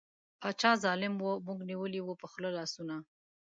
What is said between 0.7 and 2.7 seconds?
ظالیم وو موږ نیولي وو په خوله